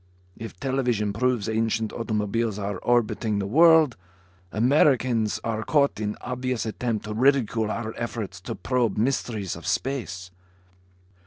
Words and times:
If 0.35 0.59
television 0.59 1.13
proves 1.13 1.47
ancient 1.47 1.93
automobiles 1.93 2.57
are 2.57 2.79
orbiting 2.79 3.37
the 3.37 3.45
world, 3.45 3.97
Americans 4.51 5.39
are 5.43 5.61
caught 5.63 5.99
in 5.99 6.17
obvious 6.21 6.65
attempt 6.65 7.05
to 7.05 7.13
ridicule 7.13 7.69
our 7.69 7.93
efforts 7.97 8.41
to 8.41 8.55
probe 8.55 8.97
mysteries 8.97 9.55
of 9.55 9.67
space." 9.67 10.31